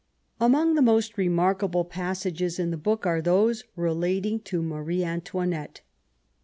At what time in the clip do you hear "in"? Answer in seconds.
2.57-2.71